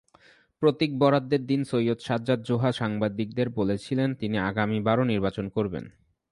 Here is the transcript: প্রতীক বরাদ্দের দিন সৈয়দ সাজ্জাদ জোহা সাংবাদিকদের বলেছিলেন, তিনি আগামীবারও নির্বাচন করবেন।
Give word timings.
প্রতীক 0.61 0.91
বরাদ্দের 0.99 1.41
দিন 1.45 1.61
সৈয়দ 1.63 1.99
সাজ্জাদ 1.99 2.39
জোহা 2.43 2.71
সাংবাদিকদের 2.71 3.47
বলেছিলেন, 3.49 4.09
তিনি 4.15 4.37
আগামীবারও 4.39 5.03
নির্বাচন 5.03 5.45
করবেন। 5.49 5.85